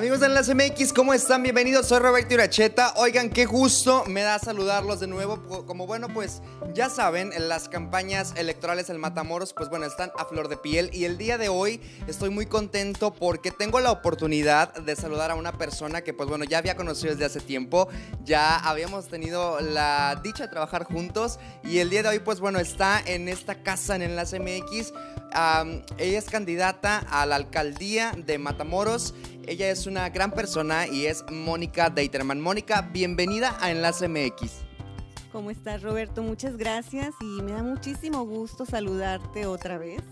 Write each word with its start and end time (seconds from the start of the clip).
Amigos 0.00 0.20
de 0.20 0.28
Enlace 0.28 0.54
MX, 0.54 0.94
¿cómo 0.94 1.12
están? 1.12 1.42
Bienvenidos, 1.42 1.88
soy 1.88 1.98
Roberto 1.98 2.32
Iracheta. 2.32 2.94
Oigan, 2.96 3.28
qué 3.28 3.44
gusto 3.44 4.02
me 4.06 4.22
da 4.22 4.38
saludarlos 4.38 4.98
de 4.98 5.06
nuevo. 5.06 5.66
Como 5.66 5.86
bueno, 5.86 6.08
pues 6.08 6.40
ya 6.72 6.88
saben, 6.88 7.32
las 7.36 7.68
campañas 7.68 8.32
electorales 8.36 8.88
en 8.88 8.98
Matamoros, 8.98 9.52
pues 9.52 9.68
bueno, 9.68 9.84
están 9.84 10.10
a 10.16 10.24
flor 10.24 10.48
de 10.48 10.56
piel. 10.56 10.88
Y 10.94 11.04
el 11.04 11.18
día 11.18 11.36
de 11.36 11.50
hoy 11.50 11.82
estoy 12.06 12.30
muy 12.30 12.46
contento 12.46 13.12
porque 13.12 13.50
tengo 13.50 13.78
la 13.78 13.92
oportunidad 13.92 14.72
de 14.72 14.96
saludar 14.96 15.32
a 15.32 15.34
una 15.34 15.58
persona 15.58 16.00
que, 16.00 16.14
pues 16.14 16.30
bueno, 16.30 16.46
ya 16.46 16.56
había 16.56 16.76
conocido 16.76 17.12
desde 17.12 17.26
hace 17.26 17.40
tiempo. 17.40 17.86
Ya 18.24 18.56
habíamos 18.56 19.08
tenido 19.08 19.60
la 19.60 20.18
dicha 20.24 20.44
de 20.44 20.48
trabajar 20.48 20.84
juntos. 20.84 21.38
Y 21.62 21.76
el 21.76 21.90
día 21.90 22.02
de 22.02 22.08
hoy, 22.08 22.20
pues 22.20 22.40
bueno, 22.40 22.58
está 22.58 23.02
en 23.04 23.28
esta 23.28 23.62
casa 23.62 23.96
en 23.96 24.00
Enlace 24.00 24.40
MX. 24.40 24.94
ella 25.98 26.18
es 26.18 26.24
candidata 26.24 27.04
a 27.10 27.26
la 27.26 27.36
alcaldía 27.36 28.14
de 28.16 28.38
Matamoros. 28.38 29.12
Ella 29.50 29.68
es 29.68 29.88
una 29.88 30.08
gran 30.10 30.30
persona 30.30 30.86
y 30.86 31.06
es 31.06 31.24
Mónica 31.28 31.90
Deiterman. 31.90 32.40
Mónica, 32.40 32.82
bienvenida 32.82 33.56
a 33.60 33.72
Enlace 33.72 34.06
MX. 34.06 34.60
¿Cómo 35.32 35.50
estás, 35.50 35.82
Roberto? 35.82 36.22
Muchas 36.22 36.56
gracias 36.56 37.12
y 37.20 37.42
me 37.42 37.50
da 37.50 37.64
muchísimo 37.64 38.24
gusto 38.24 38.64
saludarte 38.64 39.46
otra 39.46 39.76
vez. 39.76 40.02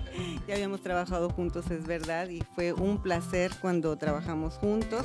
ya 0.48 0.54
habíamos 0.54 0.80
trabajado 0.80 1.28
juntos, 1.28 1.70
es 1.70 1.86
verdad, 1.86 2.30
y 2.30 2.42
fue 2.54 2.72
un 2.72 3.02
placer 3.02 3.52
cuando 3.60 3.94
trabajamos 3.98 4.54
juntos. 4.54 5.04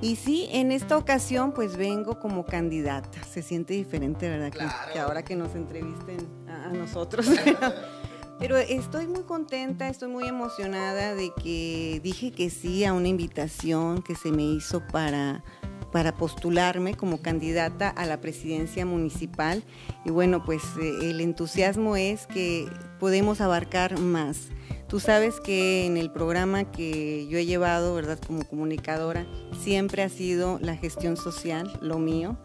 Y 0.00 0.16
sí, 0.16 0.48
en 0.50 0.72
esta 0.72 0.96
ocasión 0.96 1.52
pues 1.52 1.76
vengo 1.76 2.18
como 2.18 2.44
candidata. 2.44 3.22
Se 3.22 3.42
siente 3.42 3.74
diferente, 3.74 4.28
¿verdad? 4.28 4.50
Que, 4.92 4.98
ahora 4.98 5.22
que 5.22 5.36
nos 5.36 5.54
entrevisten 5.54 6.28
a, 6.48 6.64
a 6.64 6.72
nosotros. 6.72 7.28
Pero 8.38 8.56
estoy 8.56 9.06
muy 9.06 9.22
contenta, 9.22 9.88
estoy 9.88 10.08
muy 10.08 10.26
emocionada 10.26 11.14
de 11.14 11.32
que 11.42 12.00
dije 12.02 12.32
que 12.32 12.50
sí 12.50 12.84
a 12.84 12.92
una 12.92 13.08
invitación 13.08 14.02
que 14.02 14.16
se 14.16 14.32
me 14.32 14.42
hizo 14.42 14.84
para, 14.88 15.44
para 15.92 16.16
postularme 16.16 16.94
como 16.94 17.22
candidata 17.22 17.88
a 17.88 18.06
la 18.06 18.20
presidencia 18.20 18.84
municipal. 18.84 19.62
Y 20.04 20.10
bueno, 20.10 20.44
pues 20.44 20.62
eh, 20.80 21.10
el 21.10 21.20
entusiasmo 21.20 21.96
es 21.96 22.26
que 22.26 22.68
podemos 22.98 23.40
abarcar 23.40 23.98
más. 24.00 24.48
Tú 24.88 25.00
sabes 25.00 25.40
que 25.40 25.86
en 25.86 25.96
el 25.96 26.10
programa 26.10 26.70
que 26.70 27.26
yo 27.28 27.38
he 27.38 27.46
llevado, 27.46 27.94
¿verdad? 27.94 28.18
Como 28.26 28.44
comunicadora, 28.44 29.26
siempre 29.62 30.02
ha 30.02 30.08
sido 30.08 30.58
la 30.60 30.76
gestión 30.76 31.16
social, 31.16 31.70
lo 31.80 31.98
mío 31.98 32.36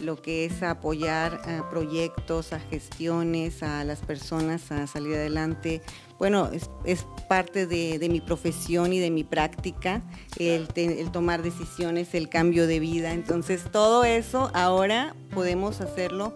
lo 0.00 0.20
que 0.20 0.44
es 0.44 0.62
apoyar 0.62 1.40
proyectos, 1.70 2.52
a 2.52 2.60
gestiones, 2.60 3.62
a 3.62 3.84
las 3.84 4.00
personas 4.00 4.70
a 4.72 4.86
salir 4.86 5.14
adelante. 5.14 5.82
Bueno, 6.18 6.50
es, 6.84 7.06
parte 7.28 7.66
de, 7.66 8.08
mi 8.08 8.20
profesión 8.20 8.92
y 8.92 8.98
de 8.98 9.10
mi 9.10 9.24
práctica, 9.24 10.02
el, 10.38 10.68
el 10.74 11.10
tomar 11.10 11.42
decisiones, 11.42 12.14
el 12.14 12.28
cambio 12.28 12.66
de 12.66 12.80
vida. 12.80 13.12
Entonces, 13.12 13.64
todo 13.70 14.04
eso 14.04 14.50
ahora 14.54 15.14
podemos 15.34 15.80
hacerlo 15.80 16.34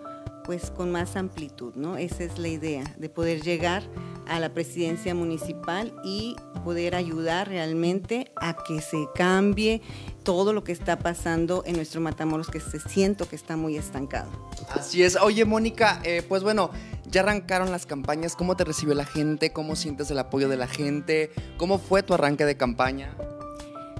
pues 0.49 0.71
con 0.71 0.91
más 0.91 1.15
amplitud, 1.17 1.75
¿no? 1.75 1.99
Esa 1.99 2.25
es 2.25 2.39
la 2.39 2.49
idea, 2.49 2.85
de 2.97 3.11
poder 3.11 3.43
llegar 3.43 3.83
a 4.29 4.41
la 4.41 4.53
presidencia 4.53 5.15
municipal 5.15 5.95
y 6.05 6.37
poder 6.65 6.95
ayudar 6.95 7.49
realmente 7.49 8.31
a 8.37 8.57
que 8.57 8.81
se 8.81 9.07
cambie 9.15 9.83
todo 10.23 10.53
lo 10.53 10.65
que 10.65 10.73
está 10.73 10.99
pasando 10.99 11.63
en 11.67 11.77
nuestro 11.77 12.01
Matamoros, 12.01 12.49
que 12.49 12.61
se 12.61 12.81
siento 12.81 13.29
que 13.29 13.37
está 13.37 13.57
muy 13.57 13.77
estancado. 13.77 14.31
Así 14.71 15.03
es. 15.03 15.17
Oye, 15.17 15.45
Mónica, 15.45 16.01
eh, 16.05 16.23
pues 16.29 16.43
bueno, 16.43 16.71
ya 17.07 17.23
arrancaron 17.23 17.71
las 17.71 17.87
campañas. 17.87 18.37
¿Cómo 18.37 18.57
te 18.57 18.65
recibió 18.65 18.95
la 18.95 19.07
gente? 19.07 19.53
¿Cómo 19.53 19.77
sientes 19.77 20.11
el 20.11 20.19
apoyo 20.19 20.49
de 20.49 20.57
la 20.57 20.67
gente? 20.67 21.31
¿Cómo 21.57 21.79
fue 21.79 22.03
tu 22.03 22.15
arranque 22.15 22.45
de 22.45 22.57
campaña? 22.57 23.17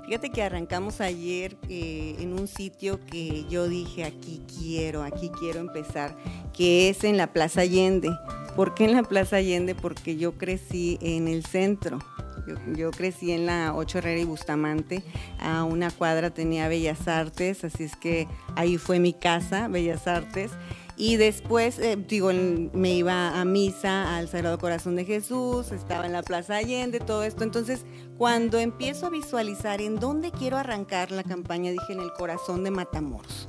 Fíjate 0.09 0.31
que 0.31 0.43
arrancamos 0.43 1.03
ayer 1.03 1.59
eh, 1.69 2.17
en 2.21 2.33
un 2.33 2.49
sitio 2.49 2.99
que 3.05 3.45
yo 3.51 3.69
dije, 3.69 4.05
aquí 4.05 4.41
quiero, 4.59 5.03
aquí 5.03 5.31
quiero 5.39 5.61
empezar, 5.61 6.17
que 6.55 6.89
es 6.89 7.05
en 7.05 7.19
la 7.19 7.35
Plaza 7.35 7.61
Allende. 7.61 8.11
¿Por 8.59 8.75
qué 8.75 8.87
en 8.87 8.95
la 8.95 9.05
Plaza 9.05 9.37
Allende? 9.37 9.77
Porque 9.77 10.17
yo 10.17 10.33
crecí 10.33 10.99
en 11.01 11.29
el 11.29 11.47
centro. 11.47 12.01
Yo, 12.75 12.91
crecí 12.91 13.31
en 13.31 13.47
la 13.47 13.73
Ocho 13.73 13.99
Herrera 13.99 14.21
y 14.21 14.25
Bustamante. 14.25 15.05
A 15.39 15.63
una 15.63 15.93
cuadra 15.93 16.31
tenía 16.31 16.67
Bellas 16.67 17.07
Artes, 17.07 17.63
así 17.63 17.85
es 17.85 17.95
que 17.95 18.27
ahí 18.57 18.77
fue 18.77 18.99
mi 18.99 19.13
casa, 19.13 19.69
Bellas 19.69 20.09
Artes. 20.09 20.51
Y 20.97 21.19
después, 21.19 21.79
eh, 21.79 21.97
digo, 22.09 22.33
me 22.73 22.95
iba 22.95 23.41
a 23.41 23.45
misa 23.45 24.17
al 24.17 24.29
Sagrado 24.29 24.59
Corazón 24.59 24.97
de 24.97 25.05
Jesús, 25.05 25.71
estaba 25.71 26.07
en 26.07 26.13
la 26.13 26.25
Plaza 26.25 26.57
Allende, 26.57 26.99
todo 26.99 27.23
esto. 27.23 27.45
Entonces, 27.45 27.87
cuando 28.17 28.59
empiezo 28.59 29.07
a 29.07 29.11
visualizar 29.11 29.81
en 29.81 30.01
dónde 30.01 30.33
quiero 30.33 30.57
arrancar 30.57 31.13
la 31.13 31.23
campaña, 31.23 31.71
dije 31.71 31.93
en 31.93 32.01
el 32.01 32.13
corazón 32.13 32.65
de 32.65 32.73
Matamoros. 32.73 33.47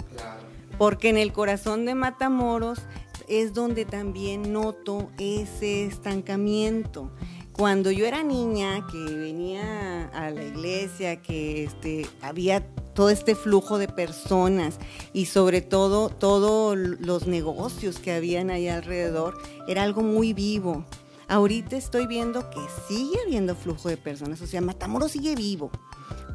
Porque 0.77 1.09
en 1.09 1.17
el 1.17 1.33
corazón 1.33 1.85
de 1.85 1.95
Matamoros 1.95 2.83
es 3.29 3.53
donde 3.53 3.85
también 3.85 4.51
noto 4.51 5.09
ese 5.17 5.85
estancamiento. 5.85 7.11
Cuando 7.53 7.91
yo 7.91 8.05
era 8.05 8.23
niña, 8.23 8.87
que 8.91 8.97
venía 8.97 10.07
a 10.07 10.31
la 10.31 10.43
iglesia, 10.43 11.21
que 11.21 11.65
este, 11.65 12.05
había 12.21 12.65
todo 12.93 13.09
este 13.09 13.35
flujo 13.35 13.77
de 13.77 13.87
personas 13.87 14.79
y 15.13 15.25
sobre 15.25 15.61
todo 15.61 16.09
todos 16.09 16.77
los 16.77 17.27
negocios 17.27 17.99
que 17.99 18.13
habían 18.13 18.49
ahí 18.49 18.67
alrededor, 18.67 19.37
era 19.67 19.83
algo 19.83 20.01
muy 20.01 20.33
vivo. 20.33 20.85
Ahorita 21.27 21.77
estoy 21.77 22.07
viendo 22.07 22.49
que 22.49 22.59
sigue 22.87 23.17
habiendo 23.25 23.55
flujo 23.55 23.89
de 23.89 23.97
personas, 23.97 24.41
o 24.41 24.47
sea, 24.47 24.61
Matamoros 24.61 25.11
sigue 25.11 25.35
vivo, 25.35 25.69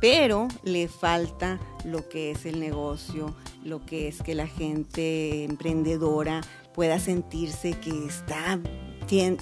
pero 0.00 0.46
le 0.62 0.88
falta 0.88 1.58
lo 1.84 2.08
que 2.08 2.30
es 2.30 2.46
el 2.46 2.60
negocio, 2.60 3.34
lo 3.64 3.84
que 3.84 4.08
es 4.08 4.22
que 4.22 4.34
la 4.34 4.46
gente 4.46 5.44
emprendedora 5.44 6.42
pueda 6.74 6.98
sentirse 6.98 7.72
que 7.72 8.06
está 8.06 8.60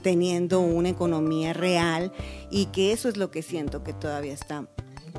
teniendo 0.03 0.61
una 0.61 0.91
economía 0.91 1.53
real 1.53 2.13
y 2.51 2.67
que 2.67 2.93
eso 2.93 3.09
es 3.09 3.17
lo 3.17 3.31
que 3.31 3.43
siento 3.43 3.83
que 3.83 3.93
todavía 3.93 4.35
está 4.35 4.67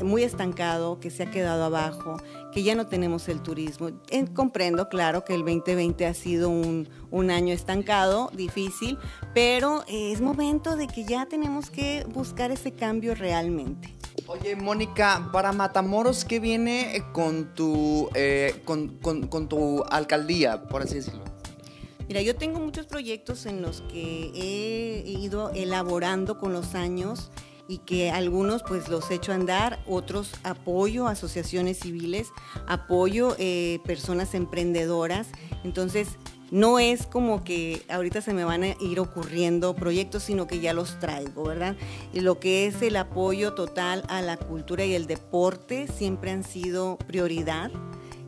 muy 0.02 0.24
estancado, 0.24 1.00
que 1.00 1.12
se 1.12 1.24
ha 1.24 1.32
quedado 1.32 1.64
abajo, 1.64 2.18
que 2.52 2.64
ya 2.64 2.76
no 2.76 2.88
tenemos 2.88 3.30
el 3.30 3.42
turismo. 3.42 3.90
comprendo, 4.34 4.90
claro, 4.90 5.24
que 5.24 5.34
el 5.34 5.42
2020 5.42 6.06
ha 6.06 6.14
sido 6.14 6.50
un, 6.50 6.88
año 7.30 7.54
estancado, 7.54 8.30
difícil, 8.34 8.98
pero 9.34 9.84
es 9.88 10.22
momento 10.22 10.76
de 10.76 10.88
que 10.88 11.06
ya 11.06 11.26
tenemos 11.26 11.70
que 11.70 12.06
buscar 12.10 12.52
ese 12.52 12.72
cambio 12.72 13.16
realmente. 13.16 13.96
Oye, 14.28 14.56
Mónica, 14.56 15.30
para 15.32 15.52
Matamoros, 15.52 16.26
¿qué 16.26 16.40
viene 16.40 17.04
con 17.14 17.54
tu, 17.56 18.10
eh, 18.14 18.62
con, 18.66 18.98
con 19.00 19.48
tu 19.48 19.84
alcaldía, 19.84 20.64
por 20.64 20.82
así 20.82 20.96
decirlo? 20.96 21.33
Mira, 22.08 22.22
yo 22.22 22.36
tengo 22.36 22.60
muchos 22.60 22.86
proyectos 22.86 23.46
en 23.46 23.62
los 23.62 23.82
que 23.82 24.32
he 24.36 25.10
ido 25.10 25.52
elaborando 25.52 26.38
con 26.38 26.54
los 26.54 26.76
años 26.76 27.32
y 27.68 27.78
que 27.80 28.12
algunos 28.12 28.62
pues 28.64 28.90
los 28.90 29.10
he 29.10 29.16
hecho 29.16 29.32
andar, 29.32 29.80
otros 29.88 30.32
apoyo 30.44 31.08
asociaciones 31.08 31.80
civiles, 31.80 32.28
apoyo 32.68 33.36
eh, 33.40 33.80
personas 33.86 34.34
emprendedoras. 34.34 35.28
Entonces, 35.64 36.10
no 36.52 36.78
es 36.78 37.08
como 37.08 37.44
que 37.44 37.82
ahorita 37.90 38.22
se 38.22 38.34
me 38.34 38.44
van 38.44 38.64
a 38.64 38.76
ir 38.80 39.00
ocurriendo 39.00 39.74
proyectos, 39.74 40.24
sino 40.24 40.46
que 40.46 40.60
ya 40.60 40.74
los 40.74 41.00
traigo, 41.00 41.44
¿verdad? 41.46 41.76
Y 42.14 42.20
lo 42.20 42.40
que 42.40 42.68
es 42.68 42.82
el 42.84 42.96
apoyo 42.96 43.54
total 43.54 44.04
a 44.08 44.22
la 44.22 44.38
cultura 44.38 44.86
y 44.86 44.94
el 44.94 45.08
deporte 45.08 45.88
siempre 45.88 46.30
han 46.30 46.44
sido 46.44 46.98
prioridad. 47.08 47.72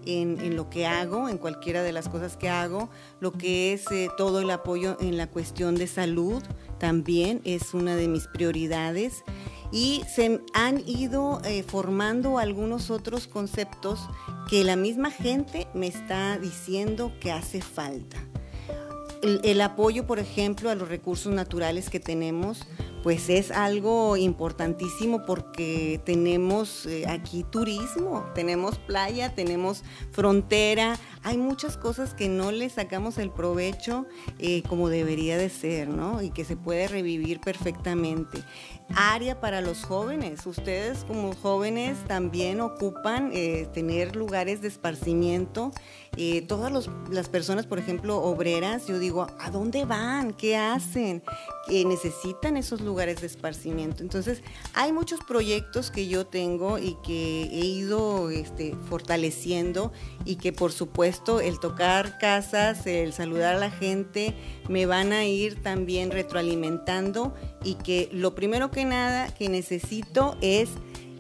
En, 0.05 0.55
lo 0.55 0.69
que 0.69 0.85
hago, 0.85 1.29
en 1.29 1.38
cualquiera 1.38 1.81
de 1.81 1.91
las 1.91 2.09
cosas 2.09 2.38
que 2.38 2.49
hago, 2.49 2.89
lo 3.19 3.31
que 3.31 3.73
es 3.73 3.89
eh, 3.91 4.09
todo 4.17 4.39
el 4.41 4.51
apoyo 4.51 4.97
en 4.99 5.17
la 5.17 5.27
cuestión 5.27 5.75
de 5.75 5.88
salud, 5.88 6.43
también 6.79 7.41
es 7.43 7.73
una 7.73 7.95
de 7.95 8.07
mis 8.07 8.27
prioridades 8.27 9.23
y 9.71 10.03
se 10.07 10.41
han 10.53 10.88
ido 10.88 11.41
eh, 11.44 11.63
formando 11.63 12.38
algunos 12.38 12.91
otros 12.91 13.27
conceptos 13.27 14.00
que 14.50 14.63
la 14.63 14.75
misma 14.75 15.09
gente 15.12 15.68
me 15.74 15.88
está 15.88 16.38
diciendo 16.38 17.12
que 17.19 17.31
hace 17.31 17.62
falta. 17.62 18.18
el 19.21 19.59
apoyo, 19.62 20.06
por 20.06 20.19
ejemplo, 20.19 20.69
a 20.69 20.75
los 20.75 20.88
recursos 20.88 21.33
naturales 21.33 21.89
que 21.89 22.00
tenemos, 22.00 22.68
pues 23.06 23.30
es 23.30 23.52
algo 23.52 24.18
importantísimo 24.18 25.28
porque 25.28 26.02
tenemos 26.06 26.88
eh, 26.88 27.06
aquí 27.07 27.46
turismo, 27.48 28.25
tenemos 28.34 28.80
playa, 28.80 29.36
tenemos 29.36 29.84
frontera, 30.12 30.98
hay 31.22 31.38
muchas 31.38 31.78
cosas 31.78 32.16
que 32.16 32.30
no 32.30 32.52
le 32.52 32.68
sacamos 32.68 33.19
el 33.19 33.30
provecho 33.30 34.07
eh, 34.40 34.63
como 34.68 34.90
debería 34.90 35.38
de 35.38 35.52
ser, 35.52 35.88
¿no? 35.88 36.24
Y 36.24 36.31
que 36.31 36.46
se 36.46 36.57
puede 36.57 36.88
revivir 36.88 37.40
perfectamente. 37.42 38.40
Área 38.96 39.40
para 39.40 39.62
los 39.62 39.84
jóvenes, 39.84 40.44
ustedes 40.48 41.04
como 41.04 41.36
jóvenes 41.36 42.00
también 42.07 42.60
ocupan 42.60 43.30
eh, 43.34 43.68
tener 43.72 44.16
lugares 44.16 44.63
de 44.63 44.68
esparcimiento 44.68 45.72
todas 46.48 46.72
las 47.12 47.28
personas, 47.28 47.68
por 47.68 47.78
ejemplo, 47.78 48.22
obreras, 48.22 48.88
yo 48.88 49.00
digo, 49.00 49.28
¿a 49.38 49.52
dónde 49.52 49.84
van? 49.84 50.31
¿Qué 50.31 50.56
hacen? 50.56 51.22
Necesitan 51.68 52.56
esos 52.56 52.80
lugares 52.80 52.94
de 52.95 53.27
esparcimiento. 53.27 54.01
Entonces, 54.01 54.42
hay 54.74 54.92
muchos 54.92 55.19
proyectos 55.19 55.92
que 55.92 56.07
yo 56.07 56.25
tengo 56.25 56.80
y 56.80 56.95
que 57.06 57.44
he 57.44 57.65
ido 57.65 58.30
este, 58.30 58.74
fortaleciendo 58.89 59.92
y 60.24 60.38
que 60.38 60.53
por 60.53 60.71
supuesto 60.71 61.42
el 61.42 61.59
tocar 61.59 62.18
casas, 62.18 62.88
el 62.88 63.13
saludar 63.13 63.56
a 63.56 63.59
la 63.59 63.71
gente, 63.71 64.33
me 64.69 64.86
van 64.86 65.12
a 65.12 65.25
ir 65.25 65.62
también 65.62 66.12
retroalimentando 66.12 67.36
y 67.63 67.75
que 67.75 68.09
lo 68.12 68.33
primero 68.33 68.71
que 68.71 68.86
nada 68.86 69.33
que 69.33 69.50
necesito 69.50 70.38
es 70.42 70.69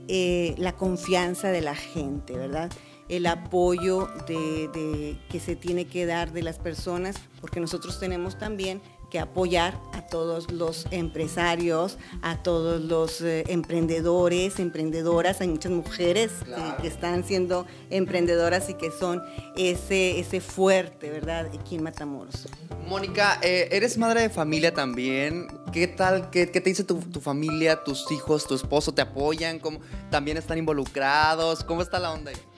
eh, 0.07 0.55
la 0.57 0.75
confianza 0.75 1.49
de 1.49 1.61
la 1.61 1.75
gente, 1.75 2.33
¿verdad? 2.33 2.71
el 3.09 3.27
apoyo 3.27 4.07
de, 4.27 5.17
que 5.29 5.39
se 5.39 5.55
tiene 5.55 5.85
que 5.85 6.05
dar 6.05 6.31
de 6.31 6.41
las 6.41 6.57
personas, 6.57 7.15
porque 7.39 7.59
nosotros 7.59 7.99
tenemos 7.99 8.37
también 8.37 8.81
que 9.15 9.19
apoyar 9.21 9.79
a 9.93 10.01
todos 10.01 10.51
los 10.51 10.87
empresarios, 10.91 11.97
a 12.21 12.43
todos 12.43 12.81
los 12.81 13.21
eh, 13.21 13.45
emprendedores, 13.47 14.59
emprendedoras. 14.59 15.39
Hay 15.39 15.47
muchas 15.47 15.71
mujeres 15.71 16.33
que, 16.81 16.85
están 16.85 17.23
siendo 17.23 17.65
emprendedoras 17.89 18.69
y 18.69 18.73
que 18.73 18.91
son 18.91 19.23
ese, 19.55 20.19
ese 20.19 20.41
fuerte, 20.41 21.09
¿verdad? 21.11 21.49
Aquí 21.57 21.75
en 21.75 21.83
Matamoros. 21.83 22.49
Mónica, 22.89 23.39
eh, 23.41 23.69
eres 23.71 23.97
madre 23.97 24.23
de 24.23 24.29
familia 24.29 24.73
también. 24.73 25.47
¿Qué 25.71 25.87
tal? 25.87 26.29
¿Qué, 26.29 26.45
te 26.45 26.59
dice 26.59 26.83
tu, 26.83 26.99
tu, 26.99 27.21
familia, 27.21 27.85
tus 27.85 28.11
hijos, 28.11 28.45
tu 28.45 28.53
esposo? 28.53 28.93
¿Te 28.93 29.01
apoyan? 29.01 29.59
¿Cómo, 29.59 29.79
¿También 30.11 30.35
están 30.35 30.57
involucrados? 30.57 31.63
¿Cómo 31.63 31.81
está 31.81 31.99
la 31.99 32.11
onda 32.11 32.31
ahí? 32.31 32.54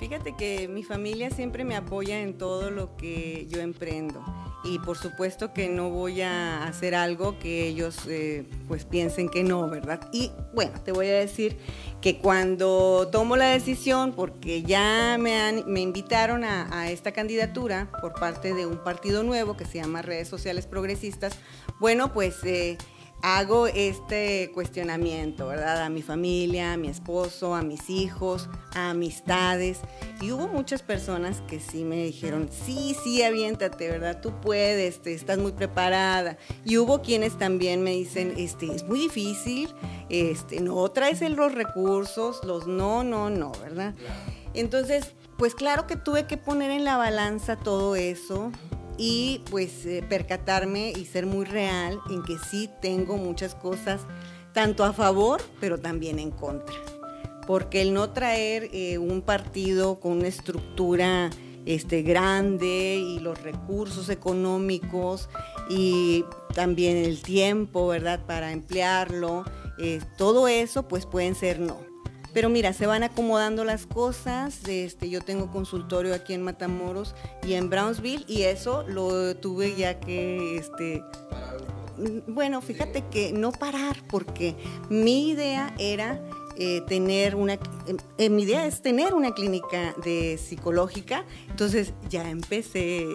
Fíjate 0.00 0.34
que 0.34 0.66
mi 0.66 0.82
familia 0.82 1.30
siempre 1.30 1.62
me 1.62 1.76
apoya 1.76 2.20
en 2.20 2.38
todo 2.38 2.70
lo 2.70 2.96
que 2.96 3.46
yo 3.50 3.60
emprendo 3.60 4.24
y 4.64 4.78
por 4.78 4.96
supuesto 4.96 5.52
que 5.52 5.68
no 5.68 5.90
voy 5.90 6.22
a 6.22 6.64
hacer 6.64 6.94
algo 6.94 7.38
que 7.38 7.66
ellos 7.66 8.06
eh, 8.08 8.48
pues 8.66 8.86
piensen 8.86 9.28
que 9.28 9.44
no, 9.44 9.68
¿verdad? 9.68 10.00
Y 10.10 10.32
bueno, 10.54 10.72
te 10.82 10.92
voy 10.92 11.06
a 11.08 11.14
decir 11.14 11.58
que 12.00 12.18
cuando 12.18 13.08
tomo 13.12 13.36
la 13.36 13.50
decisión, 13.50 14.12
porque 14.12 14.62
ya 14.62 15.18
me, 15.20 15.64
me 15.66 15.80
invitaron 15.80 16.44
a, 16.44 16.90
esta 16.90 17.12
candidatura 17.12 17.90
por 18.00 18.14
parte 18.14 18.54
de 18.54 18.64
un 18.64 18.82
partido 18.82 19.22
nuevo 19.22 19.54
que 19.56 19.66
se 19.66 19.78
llama 19.82 20.00
Redes 20.00 20.28
Sociales 20.28 20.66
Progresistas, 20.66 21.34
bueno, 21.78 22.12
pues... 22.12 22.42
Eh, 22.44 22.78
hago 23.22 23.66
este 23.66 24.50
cuestionamiento, 24.54 25.48
¿verdad? 25.48 25.82
A 25.82 25.88
mi 25.88 26.02
familia, 26.02 26.74
a 26.74 26.76
mi 26.76 26.88
esposo, 26.88 27.54
a 27.54 27.62
mis 27.62 27.90
hijos, 27.90 28.48
a 28.74 28.90
amistades. 28.90 29.80
Y 30.20 30.32
hubo 30.32 30.48
muchas 30.48 30.82
personas 30.82 31.42
que 31.46 31.60
sí 31.60 31.84
me 31.84 32.04
dijeron, 32.04 32.48
sí, 32.50 32.96
sí, 33.02 33.22
aviéntate, 33.22 33.88
¿verdad? 33.88 34.20
Tú 34.20 34.32
puedes, 34.40 35.02
te, 35.02 35.14
estás 35.14 35.38
muy 35.38 35.52
preparada. 35.52 36.38
Y 36.64 36.78
hubo 36.78 37.02
quienes 37.02 37.38
también 37.38 37.82
me 37.82 37.92
dicen, 37.92 38.34
este, 38.36 38.74
es 38.74 38.84
muy 38.84 39.00
difícil, 39.00 39.68
este, 40.08 40.60
no 40.60 40.88
traes 40.90 41.20
los 41.20 41.52
recursos, 41.52 42.42
los 42.44 42.66
no, 42.66 43.04
no, 43.04 43.30
no, 43.30 43.52
¿verdad? 43.62 43.94
Entonces, 44.54 45.14
pues 45.36 45.54
claro 45.54 45.86
que 45.86 45.96
tuve 45.96 46.26
que 46.26 46.36
poner 46.36 46.70
en 46.70 46.84
la 46.84 46.96
balanza 46.96 47.56
todo 47.56 47.96
eso 47.96 48.50
y 48.98 49.42
pues 49.50 49.86
eh, 49.86 50.04
percatarme 50.08 50.92
y 50.96 51.04
ser 51.04 51.26
muy 51.26 51.44
real 51.44 51.98
en 52.10 52.22
que 52.22 52.36
sí 52.50 52.70
tengo 52.80 53.16
muchas 53.16 53.54
cosas 53.54 54.02
tanto 54.52 54.84
a 54.84 54.92
favor, 54.92 55.40
pero 55.60 55.78
también 55.78 56.18
en 56.18 56.30
contra. 56.30 56.74
Porque 57.46 57.82
el 57.82 57.94
no 57.94 58.10
traer 58.10 58.68
eh, 58.72 58.98
un 58.98 59.22
partido 59.22 60.00
con 60.00 60.12
una 60.12 60.28
estructura 60.28 61.30
este, 61.66 62.02
grande 62.02 62.96
y 62.96 63.18
los 63.18 63.42
recursos 63.42 64.08
económicos 64.08 65.28
y 65.68 66.24
también 66.54 66.96
el 66.96 67.22
tiempo, 67.22 67.88
¿verdad?, 67.88 68.24
para 68.26 68.52
emplearlo, 68.52 69.44
eh, 69.78 70.00
todo 70.16 70.48
eso 70.48 70.88
pues 70.88 71.06
pueden 71.06 71.34
ser 71.34 71.60
no. 71.60 71.89
Pero 72.32 72.48
mira, 72.48 72.72
se 72.72 72.86
van 72.86 73.02
acomodando 73.02 73.64
las 73.64 73.86
cosas. 73.86 74.60
Este, 74.68 75.10
yo 75.10 75.20
tengo 75.20 75.50
consultorio 75.50 76.14
aquí 76.14 76.34
en 76.34 76.42
Matamoros 76.42 77.14
y 77.46 77.54
en 77.54 77.70
Brownsville 77.70 78.24
y 78.28 78.42
eso 78.42 78.84
lo 78.86 79.36
tuve 79.36 79.74
ya 79.76 79.98
que 79.98 80.56
este 80.56 81.02
mm, 81.98 82.34
bueno, 82.34 82.60
fíjate 82.60 83.04
que 83.10 83.32
no 83.32 83.52
parar 83.52 83.96
porque 84.08 84.54
mi 84.88 85.30
idea 85.30 85.74
era 85.78 86.20
eh, 86.56 86.82
tener 86.86 87.36
una, 87.36 87.58
eh, 88.18 88.28
mi 88.28 88.42
idea 88.42 88.66
es 88.66 88.82
tener 88.82 89.14
una 89.14 89.32
clínica 89.32 89.94
de 90.04 90.36
psicológica, 90.36 91.24
entonces 91.48 91.94
ya 92.10 92.28
empecé 92.28 93.06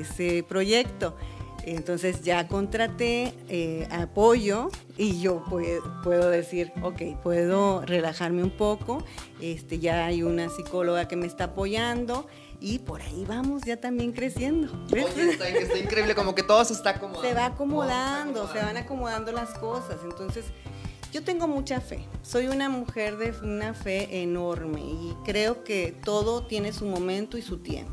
ese 0.00 0.42
proyecto. 0.42 1.14
Entonces 1.68 2.22
ya 2.22 2.48
contraté 2.48 3.34
eh, 3.48 3.86
apoyo 3.90 4.70
y 4.96 5.20
yo 5.20 5.44
puedo, 6.02 6.30
decir, 6.30 6.72
ok, 6.82 7.20
puedo 7.22 7.82
relajarme 7.82 8.42
un 8.42 8.50
poco, 8.50 9.04
este, 9.42 9.78
ya 9.78 10.06
hay 10.06 10.22
una 10.22 10.48
psicóloga 10.48 11.08
que 11.08 11.16
me 11.16 11.26
está 11.26 11.44
apoyando 11.44 12.26
y 12.58 12.78
por 12.78 13.02
ahí 13.02 13.26
vamos 13.28 13.62
ya 13.66 13.76
también 13.76 14.12
creciendo. 14.12 14.72
Oye, 14.90 15.30
está, 15.30 15.78
increíble, 15.78 16.14
como 16.14 16.34
que 16.34 16.42
todo 16.42 16.64
se 16.64 16.72
está 16.72 16.90
acomodando. 16.90 17.28
Se 17.28 17.34
va 17.34 17.46
acomodando, 17.46 18.50
se 18.50 18.58
van 18.60 18.78
acomodando 18.78 19.32
las 19.32 19.50
cosas. 19.58 19.98
Entonces, 20.04 20.46
yo 21.12 21.22
tengo 21.22 21.46
mucha 21.46 21.82
fe. 21.82 22.06
Soy 22.22 22.46
una 22.46 22.70
mujer 22.70 23.18
de 23.18 23.34
una 23.42 23.74
fe 23.74 24.22
enorme 24.22 24.80
y 24.80 25.14
creo 25.24 25.64
que 25.64 25.94
todo 26.02 26.46
tiene 26.46 26.72
su 26.72 26.86
momento 26.86 27.36
y 27.36 27.42
su 27.42 27.58
tiempo. 27.58 27.92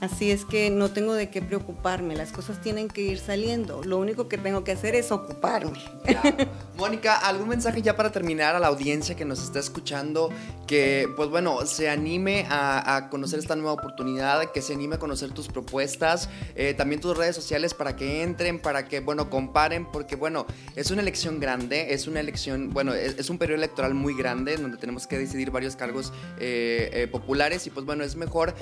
Así 0.00 0.30
es 0.30 0.44
que 0.44 0.70
no 0.70 0.90
tengo 0.90 1.14
de 1.14 1.30
qué 1.30 1.42
preocuparme, 1.42 2.16
las 2.16 2.32
cosas 2.32 2.60
tienen 2.60 2.88
que 2.88 3.02
ir 3.02 3.18
saliendo. 3.18 3.82
Lo 3.84 3.98
único 3.98 4.28
que 4.28 4.38
tengo 4.38 4.64
que 4.64 4.72
hacer 4.72 4.94
es 4.94 5.12
ocuparme. 5.12 5.78
Mónica, 6.82 7.16
¿algún 7.16 7.48
mensaje 7.48 7.80
ya 7.80 7.94
para 7.94 8.10
terminar 8.10 8.56
a 8.56 8.58
la 8.58 8.66
audiencia 8.66 9.14
que 9.14 9.24
nos 9.24 9.40
está 9.40 9.60
escuchando? 9.60 10.30
Que, 10.66 11.08
pues 11.14 11.28
bueno, 11.28 11.64
se 11.64 11.88
anime 11.88 12.44
a, 12.50 13.06
conocer 13.08 13.38
esta 13.38 13.54
nueva 13.54 13.74
oportunidad, 13.74 14.50
que 14.50 14.62
se 14.62 14.72
anime 14.72 14.96
a 14.96 14.98
conocer 14.98 15.30
tus 15.30 15.46
propuestas, 15.46 16.28
eh, 16.56 16.74
también 16.74 17.00
tus 17.00 17.16
redes 17.16 17.36
sociales 17.36 17.72
para 17.72 17.94
que 17.94 18.24
entren, 18.24 18.58
para 18.58 18.88
que, 18.88 18.98
bueno, 18.98 19.30
comparen, 19.30 19.86
porque, 19.92 20.16
bueno, 20.16 20.44
es 20.74 20.90
una 20.90 21.02
elección 21.02 21.38
grande, 21.38 21.94
es 21.94 22.08
una 22.08 22.18
elección, 22.18 22.70
bueno, 22.70 22.94
es, 22.94 23.30
un 23.30 23.38
periodo 23.38 23.58
electoral 23.58 23.94
muy 23.94 24.16
grande 24.16 24.56
donde 24.56 24.76
tenemos 24.76 25.06
que 25.06 25.18
decidir 25.18 25.52
varios 25.52 25.76
cargos 25.76 26.12
eh, 26.40 26.90
eh, 26.92 27.06
populares 27.06 27.64
y, 27.68 27.70
pues 27.70 27.86
bueno, 27.86 28.02
es 28.02 28.16
mejor 28.16 28.56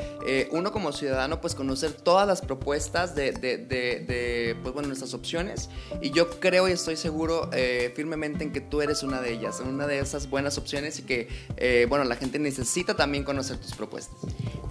uno 0.51 0.73
como 0.73 0.93
ciudadano, 0.93 1.41
pues 1.41 1.55
conocer 1.55 1.93
todas 1.93 2.29
las 2.29 2.43
propuestas 2.43 3.15
de, 3.15 3.33
de, 3.33 3.57
de, 3.57 4.57
pues 4.63 4.75
bueno, 4.75 4.89
nuestras 4.89 5.15
opciones. 5.15 5.71
Y 6.03 6.11
yo 6.11 6.29
creo 6.39 6.69
y 6.69 6.73
estoy 6.73 6.97
seguro 6.97 7.49
eh, 7.53 7.93
en 8.13 8.53
que 8.53 8.61
tú 8.61 8.83
eres 8.83 9.03
una 9.03 9.21
de 9.21 9.33
ellas, 9.33 9.61
una 9.61 9.87
de 9.87 9.99
esas 9.99 10.29
buenas 10.29 10.59
opciones 10.59 10.99
y 10.99 11.03
que, 11.03 11.29
eh, 11.57 11.87
bueno, 11.89 12.05
la 12.05 12.17
gente 12.17 12.39
necesita 12.39 12.97
también 12.97 13.25
conocer 13.25 13.59
tus 13.59 13.75
propuestas. 13.75 14.17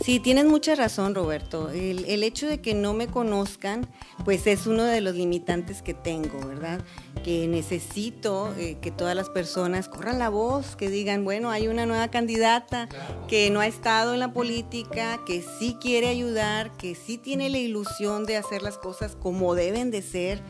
Sí, 0.03 0.19
tienes 0.19 0.45
mucha 0.45 0.75
razón, 0.75 1.13
Roberto. 1.13 1.69
El, 1.69 2.05
el 2.05 2.23
hecho 2.23 2.47
de 2.47 2.61
que 2.61 2.73
no 2.73 2.93
me 2.93 3.07
conozcan, 3.07 3.87
pues 4.23 4.47
es 4.47 4.65
uno 4.65 4.83
de 4.83 5.01
los 5.01 5.15
limitantes 5.15 5.81
que 5.81 5.93
tengo, 5.93 6.39
¿verdad? 6.47 6.81
Que 7.23 7.47
necesito 7.47 8.53
eh, 8.57 8.77
que 8.81 8.91
todas 8.91 9.15
las 9.15 9.29
personas 9.29 9.89
corran 9.89 10.19
la 10.19 10.29
voz, 10.29 10.75
que 10.75 10.89
digan, 10.89 11.25
bueno, 11.25 11.51
hay 11.51 11.67
una 11.67 11.85
nueva 11.85 12.09
candidata 12.09 12.87
que 13.27 13.49
no 13.49 13.59
ha 13.59 13.67
estado 13.67 14.13
en 14.13 14.19
la 14.19 14.31
política, 14.31 15.19
que 15.25 15.43
sí 15.59 15.77
quiere 15.81 16.07
ayudar, 16.07 16.71
que 16.77 16.95
sí 16.95 17.17
tiene 17.17 17.49
la 17.49 17.57
ilusión 17.57 18.25
de 18.25 18.37
hacer 18.37 18.61
las 18.61 18.77
cosas 18.77 19.15
como 19.15 19.55
deben 19.55 19.91
de 19.91 20.01
ser 20.01 20.41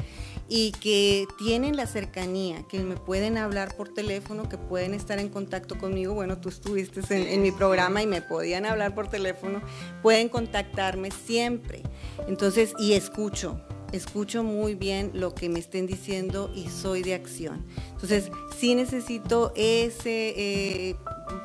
y 0.49 0.71
que 0.71 1.27
tienen 1.37 1.77
la 1.77 1.85
cercanía, 1.85 2.63
que 2.67 2.79
me 2.79 2.95
pueden 2.95 3.37
hablar 3.37 3.75
por 3.75 3.93
teléfono, 3.93 4.49
que 4.49 4.57
pueden 4.57 4.95
estar 4.95 5.19
en 5.19 5.29
contacto 5.29 5.77
conmigo. 5.77 6.15
Bueno, 6.15 6.39
tú 6.39 6.49
estuviste 6.49 7.01
en, 7.09 7.41
mi 7.43 7.51
programa 7.51 8.01
y 8.01 8.07
me 8.07 8.23
podían 8.23 8.65
hablar 8.65 8.95
por 8.95 9.07
teléfono. 9.07 9.61
Pueden 10.01 10.27
contactarme 10.27 11.11
siempre. 11.11 11.83
Entonces, 12.27 12.73
y 12.79 12.93
escucho, 12.93 13.61
escucho 13.91 14.43
muy 14.43 14.73
bien 14.73 15.11
lo 15.13 15.35
que 15.35 15.49
me 15.49 15.59
estén 15.59 15.85
diciendo 15.85 16.51
y 16.55 16.69
soy 16.69 17.03
de 17.03 17.13
acción. 17.13 17.65
Entonces, 17.91 18.31
sí 18.57 18.73
necesito 18.73 19.53
ese, 19.55 20.33
eh, 20.35 20.95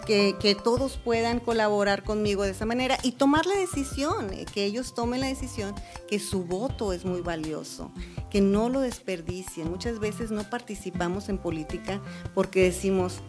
que, 0.07 0.57
todos 0.63 0.97
puedan 0.97 1.41
colaborar 1.41 2.05
conmigo 2.05 2.43
de 2.43 2.51
esa 2.51 2.67
manera 2.67 2.99
y 3.03 3.13
tomar 3.13 3.47
la 3.47 3.57
decisión, 3.57 4.33
eh, 4.33 4.47
que 4.53 4.65
ellos 4.65 4.95
tomen 4.95 5.21
la 5.21 5.27
decisión, 5.27 5.75
que 6.09 6.19
su 6.19 6.45
voto 6.45 6.93
es 6.93 7.05
muy 7.05 7.21
valioso, 7.21 7.91
que 8.31 8.41
no 8.41 8.69
lo 8.69 8.81
desperdicien. 8.81 9.71
Muchas 9.71 9.99
veces 9.99 10.31
no 10.31 10.49
participamos 10.49 11.29
en 11.29 11.39
política 11.39 12.01
porque 12.35 12.63
decimos, 12.63 13.21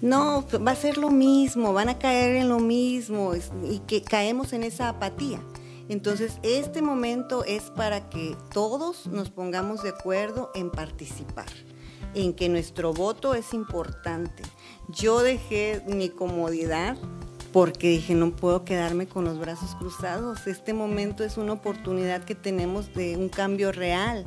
no, 0.00 0.46
va 0.66 0.72
a 0.72 0.76
ser 0.76 0.98
lo 0.98 1.10
mismo, 1.10 1.72
van 1.72 1.88
a 1.88 1.98
caer 1.98 2.36
en 2.36 2.48
lo 2.48 2.58
mismo 2.58 3.32
y 3.68 3.80
que 3.80 4.02
caemos 4.02 4.52
en 4.52 4.62
esa 4.62 4.88
apatía. 4.88 5.40
Entonces, 5.90 6.38
este 6.44 6.82
momento 6.82 7.44
es 7.44 7.64
para 7.64 8.08
que 8.10 8.36
todos 8.52 9.08
nos 9.08 9.30
pongamos 9.30 9.82
de 9.82 9.88
acuerdo 9.88 10.52
en 10.54 10.70
participar, 10.70 11.48
en 12.14 12.32
que 12.32 12.48
nuestro 12.48 12.92
voto 12.92 13.34
es 13.34 13.54
importante. 13.54 14.42
Yo 14.88 15.20
dejé 15.22 15.82
mi 15.86 16.08
comodidad 16.08 16.96
porque 17.52 17.88
dije, 17.88 18.14
no 18.14 18.34
puedo 18.34 18.64
quedarme 18.64 19.06
con 19.06 19.24
los 19.24 19.38
brazos 19.38 19.74
cruzados. 19.74 20.46
Este 20.46 20.72
momento 20.72 21.24
es 21.24 21.36
una 21.36 21.52
oportunidad 21.52 22.24
que 22.24 22.34
tenemos 22.34 22.92
de 22.94 23.16
un 23.16 23.28
cambio 23.28 23.72
real 23.72 24.26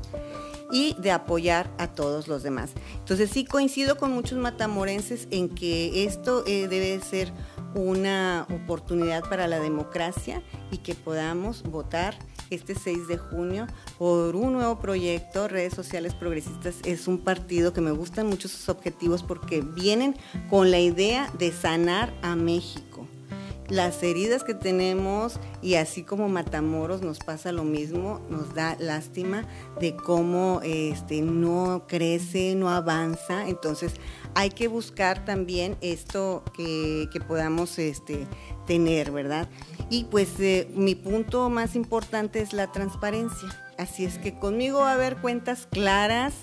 y 0.71 0.95
de 0.99 1.11
apoyar 1.11 1.69
a 1.77 1.87
todos 1.87 2.27
los 2.27 2.43
demás. 2.43 2.71
Entonces 2.97 3.29
sí 3.29 3.45
coincido 3.45 3.97
con 3.97 4.11
muchos 4.11 4.39
matamorenses 4.39 5.27
en 5.31 5.49
que 5.49 6.03
esto 6.03 6.43
eh, 6.47 6.67
debe 6.67 6.99
ser 6.99 7.31
una 7.75 8.47
oportunidad 8.53 9.23
para 9.29 9.47
la 9.47 9.59
democracia 9.59 10.41
y 10.71 10.79
que 10.79 10.95
podamos 10.95 11.63
votar 11.63 12.17
este 12.53 12.75
6 12.75 13.07
de 13.07 13.17
junio 13.17 13.67
por 13.97 14.35
un 14.35 14.53
nuevo 14.53 14.79
proyecto. 14.79 15.47
Redes 15.47 15.73
Sociales 15.73 16.13
Progresistas 16.13 16.75
es 16.85 17.07
un 17.07 17.19
partido 17.19 17.73
que 17.73 17.81
me 17.81 17.91
gustan 17.91 18.27
mucho 18.27 18.47
sus 18.47 18.69
objetivos 18.69 19.23
porque 19.23 19.61
vienen 19.61 20.15
con 20.49 20.71
la 20.71 20.79
idea 20.79 21.31
de 21.37 21.51
sanar 21.51 22.13
a 22.21 22.35
México 22.35 23.07
las 23.73 24.03
heridas 24.03 24.43
que 24.43 24.53
tenemos 24.53 25.39
y 25.63 25.75
así 25.75 26.03
como 26.03 26.29
Matamoros 26.29 27.01
nos 27.01 27.17
pasa 27.17 27.51
lo 27.51 27.63
mismo, 27.63 28.21
nos 28.29 28.53
da 28.53 28.77
lástima 28.79 29.47
de 29.79 29.95
cómo 29.95 30.61
este, 30.63 31.23
no 31.23 31.85
crece, 31.87 32.53
no 32.53 32.69
avanza. 32.69 33.47
Entonces 33.47 33.93
hay 34.35 34.51
que 34.51 34.67
buscar 34.67 35.25
también 35.25 35.75
esto 35.81 36.43
que, 36.55 37.07
podamos 37.27 37.79
este, 37.79 38.27
tener, 38.67 39.11
¿verdad? 39.11 39.49
Y 39.89 40.03
pues 40.03 40.39
eh, 40.39 40.69
mi 40.75 40.93
punto 40.93 41.49
más 41.49 41.75
importante 41.75 42.41
es 42.41 42.53
la 42.53 42.71
transparencia 42.71 43.62
Así 43.77 44.05
es 44.05 44.17
que 44.19 44.37
conmigo 44.37 44.79
va 44.79 44.91
a 44.91 44.93
haber 44.93 45.17
cuentas 45.17 45.67
claras, 45.69 46.33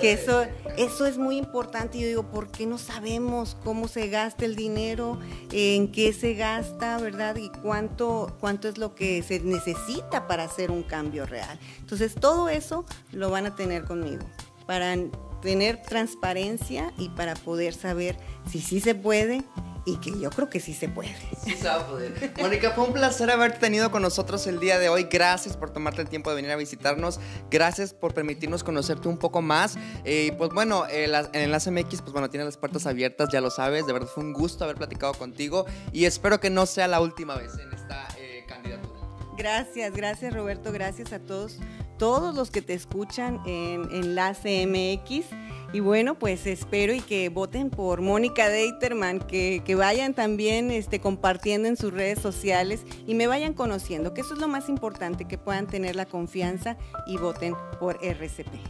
que 0.00 0.12
eso, 0.12 0.44
eso 0.76 1.06
es 1.06 1.16
muy 1.16 1.38
importante. 1.38 1.98
Yo 1.98 2.06
digo, 2.06 2.22
¿por 2.24 2.50
qué 2.50 2.66
no 2.66 2.78
sabemos 2.78 3.56
cómo 3.64 3.88
se 3.88 4.08
gasta 4.08 4.44
el 4.44 4.54
dinero, 4.54 5.18
en 5.50 5.90
qué 5.90 6.12
se 6.12 6.34
gasta, 6.34 6.98
verdad? 6.98 7.36
Y 7.36 7.48
cuánto, 7.62 8.36
cuánto 8.40 8.68
es 8.68 8.78
lo 8.78 8.94
que 8.94 9.22
se 9.22 9.40
necesita 9.40 10.26
para 10.26 10.44
hacer 10.44 10.70
un 10.70 10.82
cambio 10.82 11.26
real. 11.26 11.58
Entonces, 11.78 12.14
todo 12.14 12.48
eso 12.48 12.84
lo 13.12 13.30
van 13.30 13.46
a 13.46 13.56
tener 13.56 13.84
conmigo, 13.84 14.24
para 14.66 14.94
tener 15.40 15.82
transparencia 15.82 16.92
y 16.98 17.08
para 17.10 17.34
poder 17.34 17.74
saber 17.74 18.16
si 18.50 18.60
sí 18.60 18.80
se 18.80 18.94
puede 18.94 19.42
y 19.86 19.96
que 19.98 20.18
yo 20.18 20.30
creo 20.30 20.48
que 20.48 20.60
sí 20.60 20.72
se 20.72 20.88
puede. 20.88 21.14
Sí 21.44 21.52
se 21.52 21.68
va 21.68 21.76
a 21.76 21.86
poder. 21.86 22.32
Mónica, 22.40 22.72
fue 22.72 22.84
un 22.84 22.92
placer 22.92 23.30
haberte 23.30 23.58
tenido 23.58 23.90
con 23.90 24.02
nosotros 24.02 24.46
el 24.46 24.60
día 24.60 24.78
de 24.78 24.88
hoy. 24.88 25.04
Gracias 25.10 25.56
por 25.56 25.70
tomarte 25.70 26.02
el 26.02 26.08
tiempo 26.08 26.30
de 26.30 26.36
venir 26.36 26.50
a 26.50 26.56
visitarnos. 26.56 27.20
Gracias 27.50 27.92
por 27.92 28.14
permitirnos 28.14 28.64
conocerte 28.64 29.08
un 29.08 29.18
poco 29.18 29.42
más. 29.42 29.76
Y 30.04 30.30
pues 30.32 30.50
bueno, 30.50 30.84
en 30.88 31.12
Enlace 31.32 31.70
MX, 31.70 32.02
pues 32.02 32.12
bueno, 32.12 32.30
tiene 32.30 32.44
las 32.44 32.56
puertas 32.56 32.86
abiertas, 32.86 33.28
ya 33.30 33.40
lo 33.40 33.50
sabes. 33.50 33.86
De 33.86 33.92
verdad 33.92 34.08
fue 34.08 34.24
un 34.24 34.32
gusto 34.32 34.64
haber 34.64 34.76
platicado 34.76 35.14
contigo 35.14 35.66
y 35.92 36.06
espero 36.06 36.40
que 36.40 36.50
no 36.50 36.66
sea 36.66 36.88
la 36.88 37.00
última 37.00 37.36
vez 37.36 37.52
en 37.58 37.72
esta 37.72 38.08
eh, 38.18 38.44
candidatura. 38.48 39.00
Gracias, 39.36 39.92
gracias 39.92 40.32
Roberto, 40.32 40.72
gracias 40.72 41.12
a 41.12 41.18
todos, 41.18 41.58
todos 41.98 42.34
los 42.34 42.50
que 42.50 42.62
te 42.62 42.72
escuchan 42.72 43.40
en 43.46 43.88
Enlace 43.90 44.66
MX. 44.66 45.26
Y 45.72 45.80
bueno, 45.80 46.18
pues 46.18 46.46
espero 46.46 46.94
y 46.94 47.00
que 47.00 47.28
voten 47.28 47.70
por 47.70 48.00
Mónica 48.00 48.48
Deiterman, 48.48 49.20
que, 49.20 49.62
que, 49.64 49.74
vayan 49.74 50.14
también 50.14 50.70
este, 50.70 51.00
compartiendo 51.00 51.68
en 51.68 51.76
sus 51.76 51.92
redes 51.92 52.20
sociales 52.20 52.84
y 53.06 53.14
me 53.14 53.26
vayan 53.26 53.54
conociendo, 53.54 54.14
que 54.14 54.20
eso 54.20 54.34
es 54.34 54.40
lo 54.40 54.48
más 54.48 54.68
importante, 54.68 55.26
que 55.26 55.38
puedan 55.38 55.66
tener 55.66 55.96
la 55.96 56.06
confianza 56.06 56.76
y 57.06 57.16
voten 57.16 57.54
por 57.80 57.98
RCP. 58.02 58.64